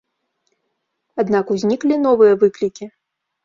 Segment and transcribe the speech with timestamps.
[1.25, 2.93] Аднак узніклі новыя выклікі.